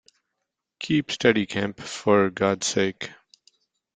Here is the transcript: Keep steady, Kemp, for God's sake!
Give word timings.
Keep 0.79 1.11
steady, 1.11 1.45
Kemp, 1.45 1.79
for 1.79 2.31
God's 2.31 2.65
sake! 2.65 3.11